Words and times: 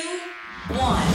two, 0.00 0.74
one. 0.74 1.06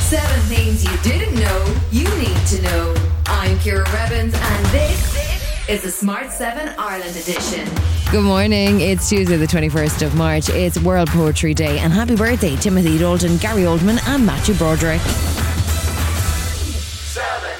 Seven 0.00 0.40
things 0.42 0.82
you 0.84 0.96
didn't 1.02 1.38
know 1.38 1.76
you 1.90 2.04
need 2.16 2.46
to 2.46 2.62
know. 2.62 2.94
I'm 3.26 3.58
Ciara 3.60 3.84
Revins, 3.92 4.34
and 4.34 4.66
this 4.66 5.68
is 5.68 5.82
the 5.82 5.90
Smart 5.90 6.32
7 6.32 6.74
Ireland 6.78 7.16
edition. 7.16 7.68
Good 8.10 8.24
morning. 8.24 8.80
It's 8.80 9.08
Tuesday, 9.08 9.36
the 9.36 9.46
21st 9.46 10.06
of 10.06 10.16
March. 10.16 10.48
It's 10.48 10.80
World 10.80 11.08
Poetry 11.10 11.54
Day, 11.54 11.78
and 11.78 11.92
happy 11.92 12.16
birthday, 12.16 12.56
Timothy 12.56 12.98
Dalton, 12.98 13.36
Gary 13.36 13.62
Oldman, 13.62 14.00
and 14.08 14.24
Matthew 14.24 14.54
Broderick. 14.54 15.02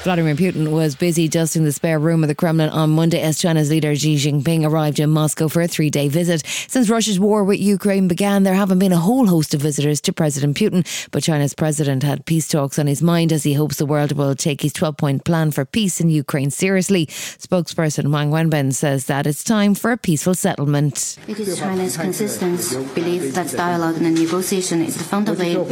Vladimir 0.03 0.33
Putin 0.33 0.69
was 0.69 0.95
busy 0.95 1.27
dusting 1.27 1.65
the 1.65 1.73
spare 1.73 1.99
room 1.99 2.23
of 2.23 2.29
the 2.29 2.35
Kremlin 2.35 2.69
on 2.69 2.91
Monday 2.91 3.19
as 3.19 3.37
China's 3.37 3.69
leader 3.69 3.93
Xi 3.93 4.15
Jinping 4.15 4.65
arrived 4.65 4.97
in 4.97 5.09
Moscow 5.09 5.49
for 5.49 5.61
a 5.61 5.67
three 5.67 5.89
day 5.89 6.07
visit. 6.07 6.41
Since 6.69 6.89
Russia's 6.89 7.19
war 7.19 7.43
with 7.43 7.59
Ukraine 7.59 8.07
began, 8.07 8.43
there 8.43 8.53
haven't 8.53 8.79
been 8.79 8.93
a 8.93 8.97
whole 8.97 9.27
host 9.27 9.53
of 9.53 9.59
visitors 9.59 9.99
to 10.01 10.13
President 10.13 10.55
Putin, 10.55 10.87
but 11.11 11.23
China's 11.23 11.53
president 11.53 12.03
had 12.03 12.25
peace 12.25 12.47
talks 12.47 12.79
on 12.79 12.87
his 12.87 13.01
mind 13.01 13.33
as 13.33 13.43
he 13.43 13.55
hopes 13.55 13.75
the 13.75 13.85
world 13.85 14.13
will 14.13 14.35
take 14.35 14.61
his 14.61 14.71
12 14.71 14.95
point 14.95 15.25
plan 15.25 15.51
for 15.51 15.65
peace 15.65 15.99
in 15.99 16.09
Ukraine 16.09 16.49
seriously. 16.49 17.07
Spokesperson 17.07 18.09
Wang 18.09 18.31
Wenbin 18.31 18.73
says 18.73 19.07
that 19.07 19.27
it's 19.27 19.43
time 19.43 19.75
for 19.75 19.91
a 19.91 19.97
peaceful 19.97 20.33
settlement. 20.33 21.17
It 21.27 21.41
is 21.41 21.59
China's 21.59 21.97
consistent 21.97 22.95
belief 22.95 23.33
that 23.33 23.51
dialogue 23.51 23.97
and 23.97 24.15
negotiation 24.15 24.81
is 24.81 24.95
the 24.95 25.03
fundamental 25.03 25.65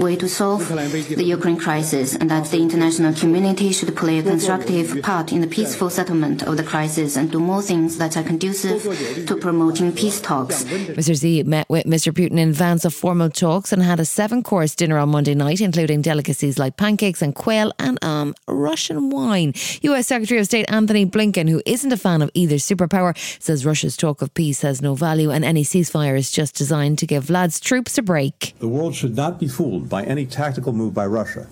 way 0.00 0.16
to 0.16 0.26
solve 0.26 0.66
the 0.66 1.24
Ukraine 1.24 1.58
crisis 1.58 2.14
and 2.16 2.30
that 2.30 2.46
the 2.46 2.56
international 2.56 3.12
community 3.12 3.41
should 3.42 3.96
play 3.96 4.20
a 4.20 4.22
constructive 4.22 5.02
part 5.02 5.32
in 5.32 5.40
the 5.40 5.48
peaceful 5.48 5.90
settlement 5.90 6.44
of 6.44 6.56
the 6.56 6.62
crisis 6.62 7.16
and 7.16 7.32
do 7.32 7.40
more 7.40 7.60
things 7.60 7.98
that 7.98 8.16
are 8.16 8.22
conducive 8.22 8.82
to 9.26 9.36
promoting 9.36 9.90
peace 9.92 10.20
talks. 10.20 10.62
Mr. 10.62 11.20
Xi 11.20 11.42
met 11.42 11.68
with 11.68 11.84
Mr. 11.84 12.12
Putin 12.12 12.38
in 12.38 12.50
advance 12.50 12.84
of 12.84 12.94
formal 12.94 13.28
talks 13.28 13.72
and 13.72 13.82
had 13.82 13.98
a 13.98 14.04
seven 14.04 14.44
course 14.44 14.76
dinner 14.76 14.96
on 14.96 15.08
Monday 15.08 15.34
night, 15.34 15.60
including 15.60 16.02
delicacies 16.02 16.56
like 16.56 16.76
pancakes 16.76 17.20
and 17.20 17.34
quail 17.34 17.72
and 17.80 18.02
um, 18.04 18.32
Russian 18.46 19.10
wine. 19.10 19.54
US 19.82 20.06
Secretary 20.06 20.38
of 20.38 20.46
State 20.46 20.66
Antony 20.68 21.04
Blinken, 21.04 21.48
who 21.48 21.60
isn't 21.66 21.92
a 21.92 21.96
fan 21.96 22.22
of 22.22 22.30
either 22.34 22.56
superpower, 22.56 23.12
says 23.42 23.66
Russia's 23.66 23.96
talk 23.96 24.22
of 24.22 24.32
peace 24.34 24.62
has 24.62 24.80
no 24.80 24.94
value 24.94 25.30
and 25.30 25.44
any 25.44 25.64
ceasefire 25.64 26.16
is 26.16 26.30
just 26.30 26.54
designed 26.54 26.98
to 27.00 27.06
give 27.06 27.24
Vlad's 27.24 27.58
troops 27.58 27.98
a 27.98 28.02
break. 28.02 28.54
The 28.60 28.68
world 28.68 28.94
should 28.94 29.16
not 29.16 29.40
be 29.40 29.48
fooled 29.48 29.88
by 29.88 30.04
any 30.04 30.26
tactical 30.26 30.72
move 30.72 30.94
by 30.94 31.06
Russia. 31.06 31.48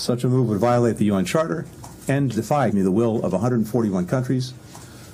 Such 0.00 0.24
a 0.24 0.28
move 0.28 0.48
would 0.48 0.58
violate 0.58 0.96
the 0.96 1.04
UN 1.06 1.26
Charter 1.26 1.66
and 2.08 2.34
defy 2.34 2.70
the 2.70 2.90
will 2.90 3.22
of 3.22 3.32
141 3.32 4.06
countries 4.06 4.54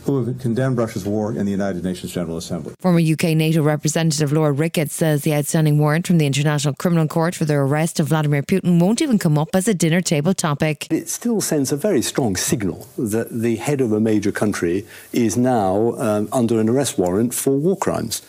who 0.04 0.24
have 0.24 0.38
condemned 0.38 0.78
Russia's 0.78 1.04
war 1.04 1.32
in 1.32 1.44
the 1.44 1.50
United 1.50 1.82
Nations 1.82 2.12
General 2.12 2.36
Assembly. 2.36 2.72
Former 2.78 3.00
UK 3.00 3.36
NATO 3.36 3.64
representative 3.64 4.30
Lord 4.30 4.60
Ricketts 4.60 4.94
says 4.94 5.22
the 5.22 5.34
outstanding 5.34 5.80
warrant 5.80 6.06
from 6.06 6.18
the 6.18 6.26
International 6.26 6.72
Criminal 6.72 7.08
Court 7.08 7.34
for 7.34 7.44
the 7.44 7.54
arrest 7.54 7.98
of 7.98 8.06
Vladimir 8.06 8.44
Putin 8.44 8.80
won't 8.80 9.02
even 9.02 9.18
come 9.18 9.36
up 9.36 9.48
as 9.54 9.66
a 9.66 9.74
dinner 9.74 10.00
table 10.00 10.32
topic. 10.32 10.86
It 10.88 11.08
still 11.08 11.40
sends 11.40 11.72
a 11.72 11.76
very 11.76 12.00
strong 12.00 12.36
signal 12.36 12.86
that 12.96 13.30
the 13.30 13.56
head 13.56 13.80
of 13.80 13.90
a 13.90 13.98
major 13.98 14.30
country 14.30 14.86
is 15.12 15.36
now 15.36 15.96
um, 15.96 16.28
under 16.32 16.60
an 16.60 16.68
arrest 16.68 16.96
warrant 16.96 17.34
for 17.34 17.56
war 17.56 17.76
crimes. 17.76 18.22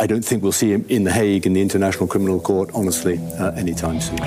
I 0.00 0.08
don't 0.08 0.24
think 0.24 0.42
we'll 0.42 0.50
see 0.50 0.72
him 0.72 0.84
in 0.88 1.04
The 1.04 1.12
Hague 1.12 1.46
in 1.46 1.52
the 1.52 1.62
International 1.62 2.08
Criminal 2.08 2.40
Court, 2.40 2.68
honestly, 2.74 3.20
uh, 3.38 3.52
anytime 3.52 4.00
soon. 4.00 4.18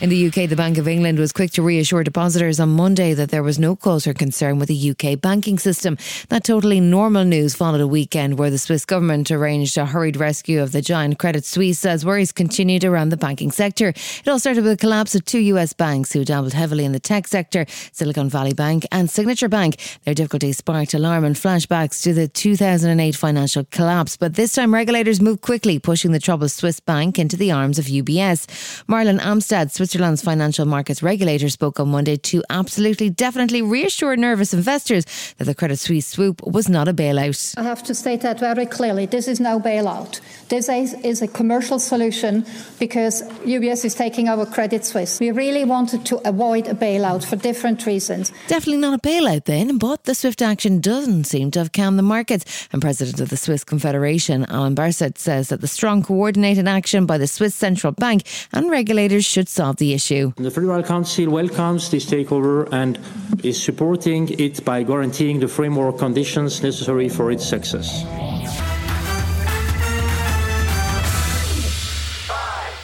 In 0.00 0.08
the 0.08 0.28
UK, 0.28 0.48
the 0.48 0.56
Bank 0.56 0.78
of 0.78 0.88
England 0.88 1.18
was 1.18 1.30
quick 1.30 1.50
to 1.50 1.62
reassure 1.62 2.02
depositors 2.02 2.58
on 2.58 2.70
Monday 2.70 3.12
that 3.12 3.28
there 3.28 3.42
was 3.42 3.58
no 3.58 3.76
cause 3.76 4.04
for 4.04 4.14
concern 4.14 4.58
with 4.58 4.70
the 4.70 4.90
UK 4.92 5.20
banking 5.20 5.58
system. 5.58 5.98
That 6.30 6.42
totally 6.42 6.80
normal 6.80 7.24
news 7.24 7.54
followed 7.54 7.82
a 7.82 7.86
weekend 7.86 8.38
where 8.38 8.48
the 8.48 8.56
Swiss 8.56 8.86
government 8.86 9.30
arranged 9.30 9.76
a 9.76 9.84
hurried 9.84 10.16
rescue 10.16 10.62
of 10.62 10.72
the 10.72 10.80
giant 10.80 11.18
Credit 11.18 11.44
Suisse 11.44 11.84
as 11.84 12.06
worries 12.06 12.32
continued 12.32 12.82
around 12.82 13.10
the 13.10 13.18
banking 13.18 13.50
sector. 13.50 13.88
It 13.88 14.26
all 14.26 14.38
started 14.38 14.64
with 14.64 14.72
the 14.72 14.80
collapse 14.80 15.14
of 15.14 15.26
two 15.26 15.40
US 15.40 15.74
banks 15.74 16.14
who 16.14 16.24
dabbled 16.24 16.54
heavily 16.54 16.86
in 16.86 16.92
the 16.92 16.98
tech 16.98 17.28
sector, 17.28 17.66
Silicon 17.92 18.30
Valley 18.30 18.54
Bank 18.54 18.86
and 18.90 19.10
Signature 19.10 19.50
Bank. 19.50 19.76
Their 20.04 20.14
difficulties 20.14 20.56
sparked 20.56 20.94
alarm 20.94 21.24
and 21.24 21.36
flashbacks 21.36 22.02
to 22.04 22.14
the 22.14 22.26
2008 22.26 23.14
financial 23.14 23.64
collapse. 23.64 24.16
But 24.16 24.32
this 24.32 24.54
time, 24.54 24.72
regulators 24.72 25.20
moved 25.20 25.42
quickly, 25.42 25.78
pushing 25.78 26.12
the 26.12 26.20
troubled 26.20 26.52
Swiss 26.52 26.80
bank 26.80 27.18
into 27.18 27.36
the 27.36 27.52
arms 27.52 27.78
of 27.78 27.84
UBS. 27.84 28.46
Marlon 28.86 29.20
Amstad, 29.20 29.70
Swiss 29.70 29.89
Switzerland's 29.90 30.22
financial 30.22 30.66
markets 30.66 31.02
regulator 31.02 31.48
spoke 31.48 31.80
on 31.80 31.88
Monday 31.88 32.16
to 32.16 32.44
absolutely 32.48 33.10
definitely 33.10 33.60
reassure 33.60 34.14
nervous 34.14 34.54
investors 34.54 35.04
that 35.38 35.46
the 35.46 35.54
Credit 35.54 35.80
Suisse 35.80 36.06
swoop 36.06 36.40
was 36.46 36.68
not 36.68 36.86
a 36.86 36.94
bailout. 36.94 37.58
I 37.58 37.64
have 37.64 37.82
to 37.82 37.94
state 37.96 38.20
that 38.20 38.38
very 38.38 38.66
clearly. 38.66 39.06
This 39.06 39.26
is 39.26 39.40
no 39.40 39.58
bailout. 39.58 40.20
This 40.48 40.68
is 40.68 41.22
a 41.22 41.26
commercial 41.26 41.80
solution 41.80 42.46
because 42.78 43.22
UBS 43.42 43.84
is 43.84 43.96
taking 43.96 44.28
over 44.28 44.46
Credit 44.46 44.84
Suisse. 44.84 45.18
We 45.18 45.32
really 45.32 45.64
wanted 45.64 46.06
to 46.06 46.18
avoid 46.28 46.68
a 46.68 46.74
bailout 46.74 47.24
for 47.24 47.34
different 47.34 47.84
reasons. 47.84 48.30
Definitely 48.46 48.82
not 48.82 48.94
a 48.94 49.02
bailout 49.02 49.46
then, 49.46 49.76
but 49.76 50.04
the 50.04 50.14
swift 50.14 50.40
action 50.40 50.80
doesn't 50.80 51.24
seem 51.24 51.50
to 51.50 51.58
have 51.58 51.72
calmed 51.72 51.98
the 51.98 52.04
markets. 52.04 52.68
And 52.72 52.80
President 52.80 53.20
of 53.20 53.30
the 53.30 53.36
Swiss 53.36 53.64
Confederation, 53.64 54.44
Alain 54.44 54.76
Berset, 54.76 55.18
says 55.18 55.48
that 55.48 55.60
the 55.60 55.66
strong 55.66 56.04
coordinated 56.04 56.68
action 56.68 57.06
by 57.06 57.18
the 57.18 57.26
Swiss 57.26 57.56
Central 57.56 57.92
Bank 57.92 58.22
and 58.52 58.70
regulators 58.70 59.24
should 59.24 59.48
solve 59.48 59.79
the 59.80 59.92
issue. 59.92 60.32
The 60.36 60.50
Federal 60.52 60.84
Council 60.84 61.28
welcomes 61.30 61.90
this 61.90 62.06
takeover 62.06 62.68
and 62.70 63.00
is 63.42 63.60
supporting 63.60 64.28
it 64.38 64.64
by 64.64 64.84
guaranteeing 64.84 65.40
the 65.40 65.48
framework 65.48 65.98
conditions 65.98 66.62
necessary 66.62 67.08
for 67.08 67.32
its 67.32 67.44
success. 67.44 68.04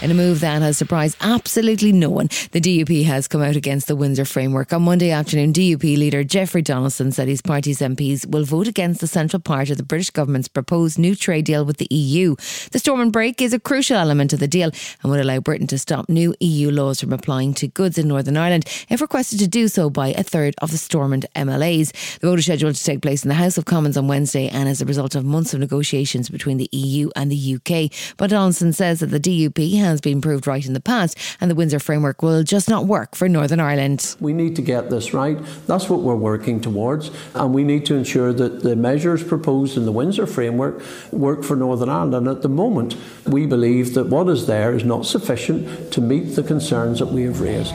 In 0.02 0.10
a 0.10 0.14
move 0.14 0.40
that 0.40 0.60
has 0.60 0.76
surprised 0.76 1.16
absolutely 1.22 1.90
no 1.90 2.10
one, 2.10 2.28
the 2.52 2.60
DUP 2.60 3.04
has 3.04 3.26
come 3.26 3.42
out 3.42 3.56
against 3.56 3.88
the 3.88 3.96
Windsor 3.96 4.26
framework. 4.26 4.70
On 4.74 4.82
Monday 4.82 5.10
afternoon, 5.10 5.54
DUP 5.54 5.96
leader 5.96 6.22
Jeffrey 6.22 6.60
Donaldson 6.60 7.12
said 7.12 7.28
his 7.28 7.40
party's 7.40 7.78
MPs 7.78 8.26
will 8.26 8.44
vote 8.44 8.68
against 8.68 9.00
the 9.00 9.06
central 9.06 9.40
part 9.40 9.70
of 9.70 9.78
the 9.78 9.82
British 9.82 10.10
government's 10.10 10.48
proposed 10.48 10.98
new 10.98 11.16
trade 11.16 11.46
deal 11.46 11.64
with 11.64 11.78
the 11.78 11.88
EU. 11.90 12.36
The 12.72 12.78
Stormont 12.78 13.12
brake 13.12 13.40
is 13.40 13.54
a 13.54 13.58
crucial 13.58 13.96
element 13.96 14.34
of 14.34 14.38
the 14.38 14.46
deal 14.46 14.70
and 15.02 15.10
would 15.10 15.18
allow 15.18 15.40
Britain 15.40 15.66
to 15.68 15.78
stop 15.78 16.10
new 16.10 16.34
EU 16.40 16.70
laws 16.70 17.00
from 17.00 17.14
applying 17.14 17.54
to 17.54 17.66
goods 17.66 17.96
in 17.96 18.06
Northern 18.06 18.36
Ireland 18.36 18.66
if 18.90 19.00
requested 19.00 19.38
to 19.38 19.48
do 19.48 19.66
so 19.66 19.88
by 19.88 20.08
a 20.08 20.22
third 20.22 20.54
of 20.60 20.72
the 20.72 20.78
Stormont 20.78 21.24
MLAs. 21.34 22.18
The 22.18 22.26
vote 22.26 22.38
is 22.38 22.44
scheduled 22.44 22.74
to 22.74 22.84
take 22.84 23.00
place 23.00 23.24
in 23.24 23.30
the 23.30 23.34
House 23.34 23.56
of 23.56 23.64
Commons 23.64 23.96
on 23.96 24.08
Wednesday 24.08 24.48
and 24.48 24.68
as 24.68 24.82
a 24.82 24.86
result 24.86 25.14
of 25.14 25.24
months 25.24 25.54
of 25.54 25.60
negotiations 25.60 26.28
between 26.28 26.58
the 26.58 26.68
EU 26.72 27.08
and 27.16 27.32
the 27.32 27.54
UK. 27.54 27.90
But 28.18 28.28
Donaldson 28.28 28.74
says 28.74 29.00
that 29.00 29.06
the 29.06 29.18
DUP 29.18 29.85
has 29.86 30.00
been 30.00 30.20
proved 30.20 30.46
right 30.46 30.64
in 30.64 30.72
the 30.72 30.80
past, 30.80 31.18
and 31.40 31.50
the 31.50 31.54
Windsor 31.54 31.78
framework 31.78 32.22
will 32.22 32.42
just 32.42 32.68
not 32.68 32.86
work 32.86 33.14
for 33.14 33.28
Northern 33.28 33.60
Ireland. 33.60 34.16
We 34.20 34.32
need 34.32 34.56
to 34.56 34.62
get 34.62 34.90
this 34.90 35.14
right. 35.14 35.38
That's 35.66 35.88
what 35.88 36.00
we're 36.00 36.16
working 36.16 36.60
towards, 36.60 37.10
and 37.34 37.54
we 37.54 37.64
need 37.64 37.86
to 37.86 37.94
ensure 37.94 38.32
that 38.32 38.62
the 38.62 38.76
measures 38.76 39.22
proposed 39.24 39.76
in 39.76 39.84
the 39.84 39.92
Windsor 39.92 40.26
framework 40.26 40.82
work 41.12 41.44
for 41.44 41.56
Northern 41.56 41.88
Ireland. 41.88 42.14
And 42.14 42.28
at 42.28 42.42
the 42.42 42.48
moment, 42.48 42.96
we 43.26 43.46
believe 43.46 43.94
that 43.94 44.06
what 44.06 44.28
is 44.28 44.46
there 44.46 44.74
is 44.74 44.84
not 44.84 45.06
sufficient 45.06 45.92
to 45.92 46.00
meet 46.00 46.36
the 46.36 46.42
concerns 46.42 46.98
that 46.98 47.06
we 47.06 47.22
have 47.22 47.40
raised. 47.40 47.74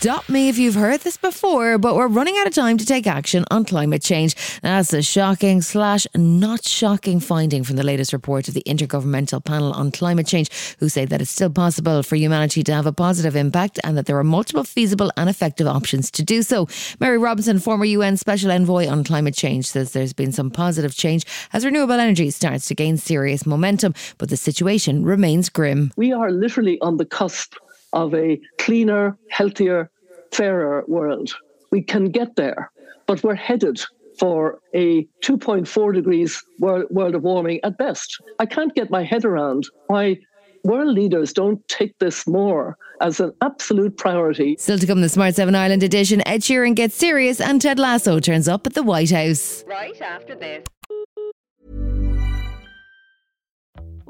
Stop 0.00 0.28
me 0.28 0.48
if 0.48 0.58
you've 0.58 0.76
heard 0.76 1.00
this 1.00 1.16
before, 1.16 1.76
but 1.76 1.96
we're 1.96 2.06
running 2.06 2.36
out 2.38 2.46
of 2.46 2.54
time 2.54 2.78
to 2.78 2.86
take 2.86 3.08
action 3.08 3.44
on 3.50 3.64
climate 3.64 4.00
change. 4.00 4.36
That's 4.62 4.92
a 4.92 5.02
shocking 5.02 5.60
slash 5.60 6.06
not 6.14 6.64
shocking 6.64 7.18
finding 7.18 7.64
from 7.64 7.74
the 7.74 7.82
latest 7.82 8.12
report 8.12 8.46
of 8.46 8.54
the 8.54 8.62
Intergovernmental 8.64 9.44
Panel 9.44 9.72
on 9.72 9.90
Climate 9.90 10.28
Change, 10.28 10.50
who 10.78 10.88
say 10.88 11.04
that 11.04 11.20
it's 11.20 11.32
still 11.32 11.50
possible 11.50 12.04
for 12.04 12.14
humanity 12.14 12.62
to 12.62 12.72
have 12.72 12.86
a 12.86 12.92
positive 12.92 13.34
impact 13.34 13.80
and 13.82 13.98
that 13.98 14.06
there 14.06 14.16
are 14.16 14.22
multiple 14.22 14.62
feasible 14.62 15.10
and 15.16 15.28
effective 15.28 15.66
options 15.66 16.12
to 16.12 16.22
do 16.22 16.42
so. 16.42 16.68
Mary 17.00 17.18
Robinson, 17.18 17.58
former 17.58 17.84
UN 17.84 18.16
Special 18.16 18.52
Envoy 18.52 18.86
on 18.86 19.02
Climate 19.02 19.34
Change, 19.34 19.66
says 19.66 19.94
there's 19.94 20.12
been 20.12 20.30
some 20.30 20.48
positive 20.48 20.94
change 20.94 21.24
as 21.52 21.64
renewable 21.64 21.94
energy 21.94 22.30
starts 22.30 22.68
to 22.68 22.76
gain 22.76 22.98
serious 22.98 23.44
momentum, 23.44 23.94
but 24.16 24.28
the 24.28 24.36
situation 24.36 25.04
remains 25.04 25.48
grim. 25.48 25.90
We 25.96 26.12
are 26.12 26.30
literally 26.30 26.80
on 26.82 26.98
the 26.98 27.04
cusp 27.04 27.56
of 27.92 28.14
a 28.14 28.40
cleaner, 28.58 29.16
healthier, 29.30 29.90
fairer 30.32 30.84
world. 30.86 31.34
We 31.70 31.82
can 31.82 32.06
get 32.06 32.36
there, 32.36 32.70
but 33.06 33.22
we're 33.22 33.34
headed 33.34 33.80
for 34.18 34.60
a 34.74 35.04
2.4 35.22 35.94
degrees 35.94 36.42
world, 36.58 36.86
world 36.90 37.14
of 37.14 37.22
warming 37.22 37.60
at 37.62 37.78
best. 37.78 38.20
I 38.38 38.46
can't 38.46 38.74
get 38.74 38.90
my 38.90 39.04
head 39.04 39.24
around 39.24 39.66
why 39.86 40.18
world 40.64 40.94
leaders 40.94 41.32
don't 41.32 41.66
take 41.68 41.98
this 41.98 42.26
more 42.26 42.76
as 43.00 43.20
an 43.20 43.32
absolute 43.42 43.96
priority. 43.96 44.56
Still 44.58 44.78
to 44.78 44.86
come, 44.86 45.00
the 45.00 45.08
Smart 45.08 45.34
7 45.36 45.54
Ireland 45.54 45.82
edition. 45.82 46.26
Ed 46.26 46.40
Sheeran 46.40 46.74
gets 46.74 46.96
serious 46.96 47.40
and 47.40 47.62
Ted 47.62 47.78
Lasso 47.78 48.18
turns 48.18 48.48
up 48.48 48.66
at 48.66 48.74
the 48.74 48.82
White 48.82 49.10
House. 49.10 49.64
Right 49.66 50.00
after 50.00 50.34
this. 50.34 50.64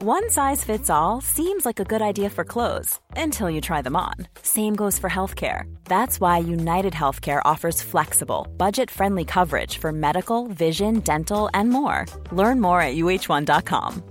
One 0.01 0.31
size 0.31 0.63
fits 0.63 0.89
all 0.91 1.21
seems 1.21 1.67
like 1.67 1.81
a 1.81 1.85
good 1.85 2.01
idea 2.01 2.31
for 2.31 2.45
clothes 2.45 3.01
until 3.17 3.51
you 3.51 3.61
try 3.61 3.83
them 3.83 3.97
on. 3.97 4.15
Same 4.43 4.77
goes 4.77 4.97
for 4.97 5.11
healthcare. 5.11 5.63
That's 5.87 6.21
why 6.21 6.39
United 6.39 6.93
Healthcare 6.93 7.43
offers 7.45 7.83
flexible, 7.83 8.47
budget 8.57 8.93
friendly 8.93 9.25
coverage 9.25 9.79
for 9.79 9.91
medical, 9.91 10.47
vision, 10.47 11.01
dental, 11.01 11.51
and 11.53 11.71
more. 11.71 12.07
Learn 12.31 12.61
more 12.61 12.81
at 12.81 12.95
uh1.com. 12.95 14.05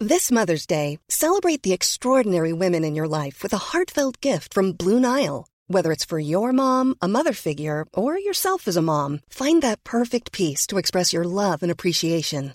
This 0.00 0.32
Mother's 0.32 0.66
Day, 0.66 0.98
celebrate 1.08 1.62
the 1.62 1.72
extraordinary 1.72 2.52
women 2.52 2.82
in 2.82 2.96
your 2.96 3.06
life 3.06 3.44
with 3.44 3.52
a 3.52 3.64
heartfelt 3.70 4.20
gift 4.20 4.52
from 4.52 4.72
Blue 4.72 4.98
Nile. 4.98 5.46
Whether 5.68 5.92
it's 5.92 6.04
for 6.04 6.18
your 6.18 6.52
mom, 6.52 6.96
a 7.00 7.06
mother 7.06 7.32
figure, 7.32 7.86
or 7.94 8.18
yourself 8.18 8.66
as 8.66 8.76
a 8.76 8.82
mom, 8.82 9.20
find 9.28 9.62
that 9.62 9.84
perfect 9.84 10.32
piece 10.32 10.66
to 10.66 10.78
express 10.78 11.12
your 11.12 11.22
love 11.22 11.62
and 11.62 11.70
appreciation. 11.70 12.54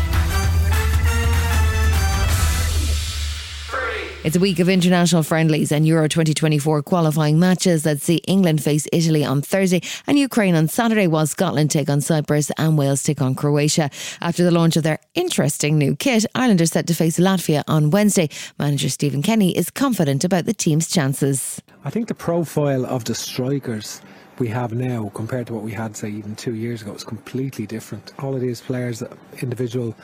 It's 4.23 4.35
a 4.35 4.39
week 4.39 4.59
of 4.59 4.69
international 4.69 5.23
friendlies 5.23 5.71
and 5.71 5.87
Euro 5.87 6.07
2024 6.07 6.83
qualifying 6.83 7.39
matches 7.39 7.81
that 7.83 8.01
see 8.01 8.17
England 8.27 8.61
face 8.61 8.87
Italy 8.93 9.25
on 9.25 9.41
Thursday 9.41 9.81
and 10.05 10.19
Ukraine 10.19 10.53
on 10.53 10.67
Saturday, 10.67 11.07
while 11.07 11.25
Scotland 11.25 11.71
take 11.71 11.89
on 11.89 12.01
Cyprus 12.01 12.51
and 12.59 12.77
Wales 12.77 13.01
take 13.01 13.19
on 13.19 13.33
Croatia. 13.33 13.89
After 14.21 14.43
the 14.43 14.51
launch 14.51 14.77
of 14.77 14.83
their 14.83 14.99
interesting 15.15 15.79
new 15.79 15.95
kit, 15.95 16.27
Ireland 16.35 16.61
are 16.61 16.67
set 16.67 16.85
to 16.87 16.93
face 16.93 17.17
Latvia 17.17 17.63
on 17.67 17.89
Wednesday. 17.89 18.29
Manager 18.59 18.89
Stephen 18.89 19.23
Kenny 19.23 19.57
is 19.57 19.71
confident 19.71 20.23
about 20.23 20.45
the 20.45 20.53
team's 20.53 20.87
chances. 20.87 21.59
I 21.83 21.89
think 21.89 22.07
the 22.07 22.13
profile 22.13 22.85
of 22.85 23.05
the 23.05 23.15
strikers 23.15 24.01
we 24.37 24.49
have 24.49 24.71
now 24.71 25.11
compared 25.15 25.47
to 25.47 25.53
what 25.53 25.63
we 25.63 25.71
had, 25.71 25.97
say, 25.97 26.09
even 26.09 26.35
two 26.35 26.53
years 26.53 26.83
ago 26.83 26.93
is 26.93 27.03
completely 27.03 27.65
different. 27.65 28.13
All 28.19 28.35
of 28.35 28.41
these 28.41 28.61
players, 28.61 29.01
individual 29.41 29.95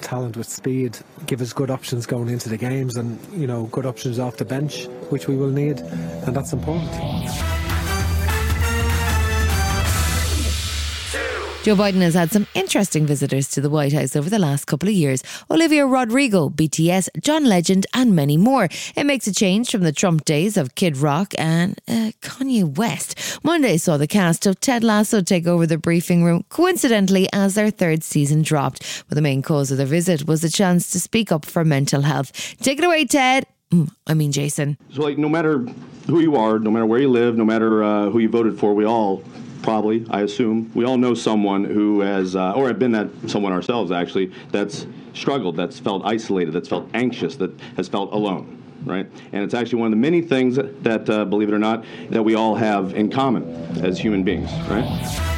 talent 0.00 0.36
with 0.36 0.48
speed 0.48 0.98
give 1.26 1.40
us 1.40 1.52
good 1.52 1.70
options 1.70 2.06
going 2.06 2.28
into 2.28 2.48
the 2.48 2.56
games 2.56 2.96
and 2.96 3.18
you 3.32 3.46
know 3.46 3.66
good 3.66 3.86
options 3.86 4.18
off 4.18 4.36
the 4.36 4.44
bench 4.44 4.86
which 5.10 5.28
we 5.28 5.36
will 5.36 5.50
need 5.50 5.78
and 5.80 6.34
that's 6.36 6.52
important 6.52 7.57
Joe 11.68 11.76
Biden 11.76 12.00
has 12.00 12.14
had 12.14 12.30
some 12.30 12.46
interesting 12.54 13.04
visitors 13.04 13.46
to 13.50 13.60
the 13.60 13.68
White 13.68 13.92
House 13.92 14.16
over 14.16 14.30
the 14.30 14.38
last 14.38 14.64
couple 14.64 14.88
of 14.88 14.94
years. 14.94 15.22
Olivia 15.50 15.84
Rodrigo, 15.84 16.48
BTS, 16.48 17.10
John 17.20 17.44
Legend, 17.44 17.86
and 17.92 18.16
many 18.16 18.38
more. 18.38 18.70
It 18.96 19.04
makes 19.04 19.26
a 19.26 19.34
change 19.34 19.70
from 19.70 19.82
the 19.82 19.92
Trump 19.92 20.24
days 20.24 20.56
of 20.56 20.74
Kid 20.76 20.96
Rock 20.96 21.34
and 21.36 21.78
uh, 21.86 22.12
Kanye 22.22 22.64
West. 22.64 23.18
Monday 23.44 23.76
saw 23.76 23.98
the 23.98 24.06
cast 24.06 24.46
of 24.46 24.58
Ted 24.60 24.82
Lasso 24.82 25.20
take 25.20 25.46
over 25.46 25.66
the 25.66 25.76
briefing 25.76 26.24
room, 26.24 26.46
coincidentally, 26.48 27.28
as 27.34 27.54
their 27.54 27.68
third 27.68 28.02
season 28.02 28.40
dropped. 28.40 29.04
But 29.06 29.16
the 29.16 29.20
main 29.20 29.42
cause 29.42 29.70
of 29.70 29.76
their 29.76 29.86
visit 29.86 30.26
was 30.26 30.42
a 30.42 30.50
chance 30.50 30.90
to 30.92 30.98
speak 30.98 31.30
up 31.30 31.44
for 31.44 31.66
mental 31.66 32.00
health. 32.00 32.32
Take 32.62 32.78
it 32.78 32.84
away, 32.86 33.04
Ted. 33.04 33.44
Mm, 33.74 33.90
I 34.06 34.14
mean, 34.14 34.32
Jason. 34.32 34.78
So, 34.94 35.02
like, 35.02 35.18
no 35.18 35.28
matter 35.28 35.58
who 36.06 36.20
you 36.20 36.34
are, 36.34 36.58
no 36.58 36.70
matter 36.70 36.86
where 36.86 37.00
you 37.00 37.10
live, 37.10 37.36
no 37.36 37.44
matter 37.44 37.84
uh, 37.84 38.08
who 38.08 38.20
you 38.20 38.30
voted 38.30 38.58
for, 38.58 38.72
we 38.72 38.86
all 38.86 39.22
probably, 39.68 40.02
I 40.08 40.22
assume, 40.22 40.70
we 40.74 40.86
all 40.86 40.96
know 40.96 41.12
someone 41.12 41.62
who 41.62 42.00
has, 42.00 42.34
uh, 42.34 42.54
or 42.54 42.68
have 42.68 42.78
been 42.78 42.92
that 42.92 43.10
someone 43.26 43.52
ourselves 43.52 43.92
actually, 43.92 44.32
that's 44.50 44.86
struggled, 45.12 45.56
that's 45.56 45.78
felt 45.78 46.06
isolated, 46.06 46.54
that's 46.54 46.70
felt 46.70 46.88
anxious, 46.94 47.36
that 47.36 47.50
has 47.76 47.86
felt 47.86 48.10
alone. 48.14 48.54
Right, 48.86 49.06
and 49.32 49.44
it's 49.44 49.52
actually 49.52 49.80
one 49.80 49.88
of 49.88 49.90
the 49.90 49.96
many 49.96 50.22
things 50.22 50.56
that, 50.56 51.10
uh, 51.10 51.26
believe 51.26 51.48
it 51.48 51.54
or 51.54 51.58
not, 51.58 51.84
that 52.08 52.22
we 52.22 52.34
all 52.34 52.54
have 52.54 52.94
in 52.94 53.10
common 53.10 53.44
as 53.84 53.98
human 53.98 54.22
beings. 54.22 54.50
Right. 54.70 55.37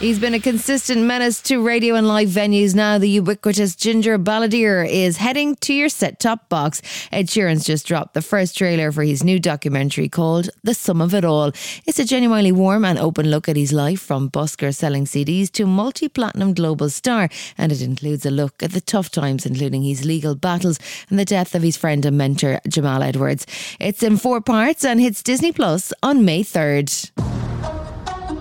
He's 0.00 0.20
been 0.20 0.34
a 0.34 0.38
consistent 0.38 1.02
menace 1.02 1.42
to 1.42 1.60
radio 1.60 1.96
and 1.96 2.06
live 2.06 2.28
venues. 2.28 2.72
Now, 2.72 2.98
the 2.98 3.08
ubiquitous 3.08 3.74
Ginger 3.74 4.16
Balladeer 4.16 4.88
is 4.88 5.16
heading 5.16 5.56
to 5.56 5.74
your 5.74 5.88
set 5.88 6.20
top 6.20 6.48
box. 6.48 6.80
Ed 7.10 7.26
Sheeran's 7.26 7.64
just 7.64 7.84
dropped 7.84 8.14
the 8.14 8.22
first 8.22 8.56
trailer 8.56 8.92
for 8.92 9.02
his 9.02 9.24
new 9.24 9.40
documentary 9.40 10.08
called 10.08 10.50
The 10.62 10.72
Sum 10.72 11.00
of 11.00 11.14
It 11.14 11.24
All. 11.24 11.50
It's 11.84 11.98
a 11.98 12.04
genuinely 12.04 12.52
warm 12.52 12.84
and 12.84 12.96
open 12.96 13.28
look 13.28 13.48
at 13.48 13.56
his 13.56 13.72
life 13.72 14.00
from 14.00 14.30
busker 14.30 14.72
selling 14.72 15.04
CDs 15.04 15.50
to 15.50 15.66
multi 15.66 16.08
platinum 16.08 16.54
global 16.54 16.90
star, 16.90 17.28
and 17.58 17.72
it 17.72 17.82
includes 17.82 18.24
a 18.24 18.30
look 18.30 18.62
at 18.62 18.70
the 18.70 18.80
tough 18.80 19.10
times, 19.10 19.46
including 19.46 19.82
his 19.82 20.04
legal 20.04 20.36
battles 20.36 20.78
and 21.10 21.18
the 21.18 21.24
death 21.24 21.56
of 21.56 21.62
his 21.64 21.76
friend 21.76 22.06
and 22.06 22.16
mentor, 22.16 22.60
Jamal 22.68 23.02
Edwards. 23.02 23.48
It's 23.80 24.04
in 24.04 24.16
four 24.16 24.40
parts 24.40 24.84
and 24.84 25.00
hits 25.00 25.24
Disney 25.24 25.50
Plus 25.50 25.92
on 26.04 26.24
May 26.24 26.44
3rd. 26.44 27.10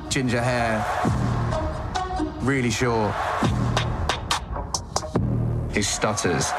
Ginger 0.10 0.42
hair 0.42 1.17
really 2.42 2.70
sure 2.70 3.14
he 5.74 5.82
stutters. 5.82 6.52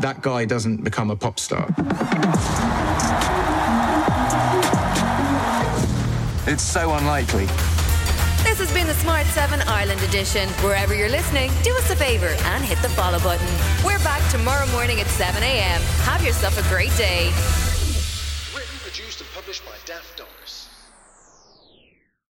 That 0.00 0.18
guy 0.22 0.44
doesn't 0.44 0.84
become 0.84 1.10
a 1.10 1.16
pop 1.16 1.38
star. 1.38 1.66
It's 6.46 6.62
so 6.62 6.94
unlikely. 6.94 7.46
This 8.42 8.58
has 8.58 8.72
been 8.72 8.86
the 8.86 8.94
Smart 8.94 9.26
7 9.26 9.60
Ireland 9.68 10.00
edition. 10.02 10.48
Wherever 10.64 10.94
you're 10.94 11.10
listening, 11.10 11.50
do 11.62 11.76
us 11.76 11.90
a 11.90 11.96
favour 11.96 12.28
and 12.28 12.64
hit 12.64 12.80
the 12.80 12.88
follow 12.90 13.18
button. 13.18 13.46
We're 13.84 13.98
back 13.98 14.22
tomorrow 14.30 14.66
morning 14.68 15.00
at 15.00 15.06
7 15.08 15.42
a.m. 15.42 15.80
Have 16.08 16.24
yourself 16.24 16.56
a 16.58 16.66
great 16.72 16.96
day. 16.96 17.26
Written, 18.56 18.78
produced, 18.80 19.20
and 19.20 19.28
published 19.34 19.64
by 19.66 19.72
Daft 19.84 20.16
Doris. 20.16 20.68